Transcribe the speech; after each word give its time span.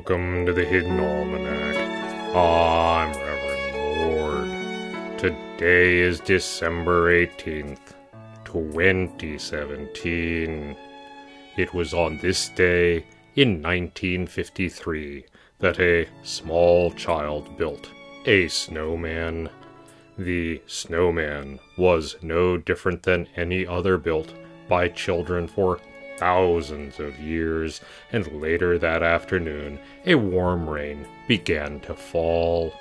Welcome 0.00 0.46
to 0.46 0.54
the 0.54 0.64
Hidden 0.64 0.98
Almanac. 0.98 1.76
I'm 2.34 3.12
Reverend 3.12 3.76
Mord. 3.76 4.48
Today 5.18 5.98
is 5.98 6.20
December 6.20 7.26
18th, 7.26 7.92
2017. 8.46 10.74
It 11.58 11.74
was 11.74 11.92
on 11.92 12.16
this 12.16 12.48
day 12.48 13.04
in 13.36 13.60
1953 13.60 15.26
that 15.58 15.78
a 15.78 16.08
small 16.22 16.92
child 16.92 17.58
built 17.58 17.90
a 18.24 18.48
snowman. 18.48 19.50
The 20.16 20.62
snowman 20.66 21.60
was 21.76 22.16
no 22.22 22.56
different 22.56 23.02
than 23.02 23.28
any 23.36 23.66
other 23.66 23.98
built 23.98 24.32
by 24.66 24.88
children 24.88 25.46
for 25.46 25.78
thousands 26.20 27.00
of 27.00 27.18
years, 27.18 27.80
and 28.12 28.30
later 28.40 28.78
that 28.78 29.02
afternoon 29.02 29.80
a 30.04 30.14
warm 30.14 30.68
rain 30.68 31.06
began 31.26 31.80
to 31.80 31.94
fall. 31.94 32.72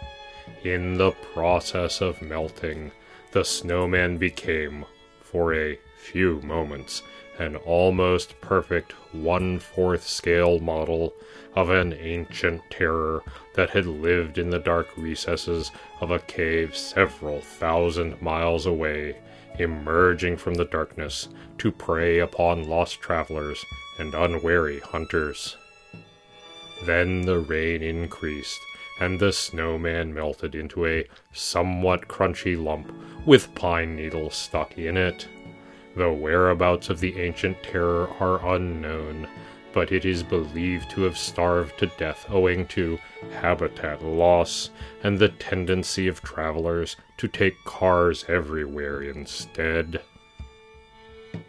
In 0.64 0.98
the 0.98 1.12
process 1.34 2.02
of 2.02 2.22
melting, 2.22 2.92
the 3.32 3.46
snowman 3.46 4.18
became, 4.18 4.86
for 5.22 5.56
a 5.56 5.80
few 6.00 6.42
moments, 6.42 7.04
an 7.38 7.56
almost 7.58 8.40
perfect 8.42 8.94
one 9.14 9.60
fourth 9.60 10.08
scale 10.08 10.60
model 10.60 11.14
of 11.56 11.70
an 11.70 11.94
ancient 11.94 12.62
terror 12.70 13.24
that 13.56 13.70
had 13.70 13.86
lived 13.86 14.38
in 14.38 14.50
the 14.50 14.60
dark 14.60 14.88
recesses 14.98 15.72
of 16.02 16.12
a 16.12 16.20
cave 16.20 16.76
several 16.76 17.42
thousand 17.42 18.22
miles 18.22 18.66
away 18.66 19.16
emerging 19.60 20.38
from 20.38 20.54
the 20.56 20.66
darkness 20.66 21.30
to 21.58 21.72
prey 21.72 22.20
upon 22.20 22.70
lost 22.70 23.02
travelers 23.02 23.66
and 24.00 24.14
unwary 24.14 24.80
hunters. 24.80 25.58
Then 26.86 27.22
the 27.22 27.40
rain 27.40 27.84
increased, 27.84 28.60
and 29.02 29.20
the 29.20 29.34
snowman 29.34 30.14
melted 30.14 30.56
into 30.56 30.86
a 30.86 31.08
somewhat 31.34 32.08
crunchy 32.08 32.62
lump 32.62 32.94
with 33.26 33.54
pine 33.54 33.96
needles 33.96 34.36
stuck 34.36 34.78
in 34.78 34.96
it. 34.96 35.28
The 36.00 36.10
whereabouts 36.10 36.90
of 36.90 37.02
the 37.02 37.20
ancient 37.20 37.62
terror 37.62 38.08
are 38.22 38.56
unknown, 38.56 39.28
but 39.74 39.92
it 39.92 40.06
is 40.06 40.24
believed 40.24 40.90
to 40.92 41.02
have 41.02 41.18
starved 41.18 41.78
to 41.80 41.88
death 41.88 42.26
owing 42.30 42.68
to 42.68 42.98
habitat 43.42 44.02
loss 44.02 44.70
and 45.04 45.20
the 45.20 45.28
tendency 45.28 46.08
of 46.08 46.22
travelers 46.22 46.96
to 47.18 47.28
take 47.28 47.66
cars 47.66 48.24
everywhere 48.30 49.02
instead. 49.02 50.00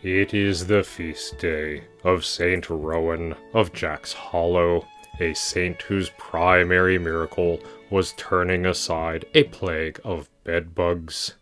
It 0.02 0.34
is 0.34 0.66
the 0.66 0.82
feast 0.82 1.38
day 1.38 1.84
of 2.02 2.24
Saint 2.24 2.68
Rowan 2.68 3.36
of 3.54 3.72
Jack's 3.72 4.14
Hollow, 4.14 4.84
a 5.20 5.32
saint 5.32 5.82
whose 5.82 6.10
primary 6.18 6.98
miracle 6.98 7.60
was 7.88 8.14
turning 8.16 8.66
aside 8.66 9.26
a 9.32 9.44
plague 9.44 10.00
of 10.02 10.28
bedbugs. 10.42 11.36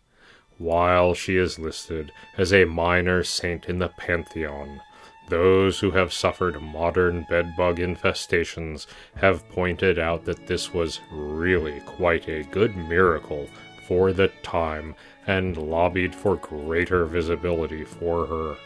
While 0.59 1.13
she 1.13 1.37
is 1.37 1.57
listed 1.57 2.11
as 2.37 2.51
a 2.51 2.65
minor 2.65 3.23
saint 3.23 3.69
in 3.69 3.79
the 3.79 3.87
pantheon, 3.87 4.81
those 5.29 5.79
who 5.79 5.91
have 5.91 6.11
suffered 6.11 6.61
modern 6.61 7.25
bedbug 7.29 7.77
infestations 7.77 8.85
have 9.15 9.47
pointed 9.51 9.97
out 9.97 10.25
that 10.25 10.47
this 10.47 10.73
was 10.73 10.99
really 11.13 11.79
quite 11.85 12.27
a 12.27 12.43
good 12.43 12.75
miracle 12.75 13.47
for 13.87 14.11
the 14.11 14.27
time 14.43 14.95
and 15.27 15.55
lobbied 15.55 16.13
for 16.13 16.35
greater 16.35 17.05
visibility 17.05 17.85
for 17.85 18.25
her. 18.25 18.57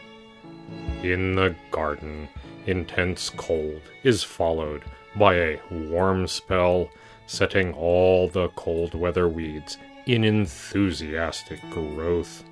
In 1.04 1.36
the 1.36 1.54
garden, 1.70 2.28
intense 2.66 3.30
cold 3.30 3.82
is 4.02 4.24
followed 4.24 4.82
by 5.14 5.36
a 5.36 5.60
warm 5.70 6.26
spell, 6.26 6.90
setting 7.26 7.72
all 7.72 8.28
the 8.28 8.48
cold 8.56 8.94
weather 8.94 9.28
weeds 9.28 9.78
in 10.06 10.24
enthusiastic 10.24 11.60
growth. 11.70 12.44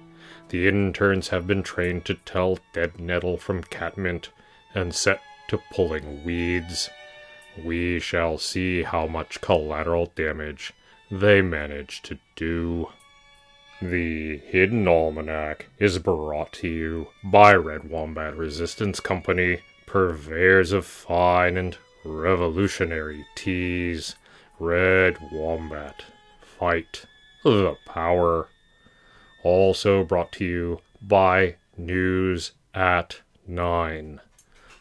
The 0.49 0.69
interns 0.69 1.29
have 1.29 1.47
been 1.47 1.63
trained 1.63 2.05
to 2.07 2.15
tell 2.15 2.59
dead 2.73 3.01
nettle 3.01 3.37
from 3.37 3.63
catmint 3.65 4.31
and 4.75 4.95
set 4.95 5.21
to 5.49 5.61
pulling 5.73 6.25
weeds. 6.25 6.91
We 7.63 8.01
shall 8.01 8.39
see 8.39 8.83
how 8.83 9.07
much 9.07 9.41
collateral 9.41 10.13
damage 10.15 10.73
they 11.11 11.43
manage 11.43 12.03
to 12.03 12.19
do. 12.37 12.89
The 13.83 14.39
Hidden 14.39 14.87
Almanac 14.89 15.67
is 15.79 15.99
brought 15.99 16.53
to 16.55 16.69
you 16.69 17.09
by 17.25 17.55
Red 17.55 17.91
Wombat 17.91 18.37
Resistance 18.37 19.01
Company, 19.01 19.59
purveyors 19.87 20.73
of 20.73 20.87
fine 20.87 21.57
and 21.57 21.77
revolutionary 22.05 23.27
teas. 23.35 24.17
Red 24.59 25.19
Wombat. 25.33 26.05
Fight 26.41 27.07
the 27.43 27.77
power 27.85 28.49
also 29.43 30.05
brought 30.05 30.33
to 30.33 30.45
you 30.45 30.81
by 31.01 31.57
News 31.77 32.53
at 32.75 33.21
9. 33.47 34.21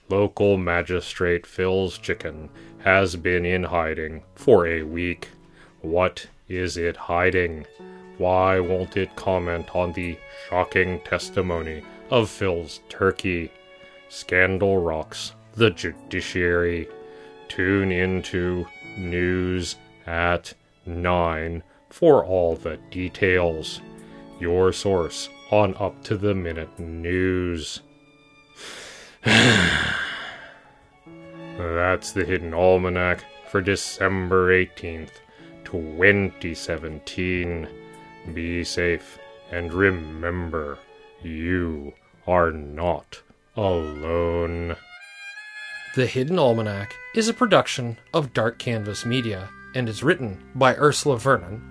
Local 0.09 0.57
magistrate 0.57 1.47
Phil's 1.47 1.97
chicken 1.97 2.50
has 2.79 3.16
been 3.16 3.45
in 3.45 3.63
hiding 3.63 4.23
for 4.35 4.67
a 4.67 4.83
week. 4.83 5.29
What 5.81 6.27
is 6.47 6.77
it 6.77 6.95
hiding? 6.95 7.66
Why 8.17 8.59
won't 8.59 8.97
it 8.97 9.16
comment 9.16 9.75
on 9.75 9.94
the 9.94 10.17
shocking 10.47 11.00
testimony 11.01 11.83
of 12.09 12.29
Phil's 12.29 12.81
turkey? 12.89 13.51
Scandal 14.09 14.77
rocks 14.79 15.33
the 15.55 15.71
judiciary. 15.71 16.88
Tune 17.47 17.91
into 17.91 18.67
News 18.97 19.77
at 20.05 20.53
9 20.85 21.63
for 21.91 22.25
all 22.25 22.56
the 22.56 22.78
details 22.90 23.81
your 24.40 24.74
source 24.74 25.29
on 25.52 25.75
up 25.75 26.03
to 26.03 26.18
the 26.18 26.34
minute 26.34 26.79
news. 26.79 27.81
That's 31.57 32.13
the 32.13 32.25
Hidden 32.25 32.53
Almanac 32.53 33.25
for 33.50 33.62
December 33.62 34.66
18th, 34.66 35.12
2017. 35.63 37.68
Be 38.34 38.63
safe 38.63 39.19
and 39.51 39.74
remember, 39.74 40.80
you 41.22 41.94
are 42.25 42.51
not 42.51 43.22
alone. 43.56 44.75
The 45.96 46.07
Hidden 46.07 46.40
Almanac 46.40 46.96
is 47.13 47.28
a 47.28 47.34
production 47.34 47.97
of 48.13 48.34
Dark 48.34 48.57
Canvas 48.57 49.06
Media 49.06 49.50
and 49.75 49.90
is 49.90 50.03
written 50.03 50.41
by 50.56 50.75
Ursula 50.75 51.18
Vernon 51.18 51.70